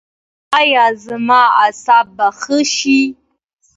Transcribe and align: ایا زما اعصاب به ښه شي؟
ایا 0.59 0.85
زما 1.05 1.41
اعصاب 1.61 2.05
به 2.17 2.27
ښه 2.39 2.59
شي؟ 2.75 2.99